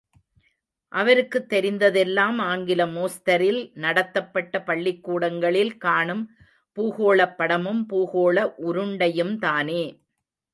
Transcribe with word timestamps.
அவருக்குத் 0.93 1.49
தெரிந்ததெல்லாம் 1.49 2.39
ஆங்கில 2.43 2.85
மோஸ்தரில் 2.87 3.69
நடத்தப்பட்ட 3.75 4.63
பள்ளிக்கூடங்களில் 4.63 5.77
காணும் 5.77 6.25
பூகோளப் 6.77 7.37
படமும் 7.37 7.83
பூகோள 7.85 8.37
உருண்டையும் 8.67 9.35
தானே! 9.39 9.83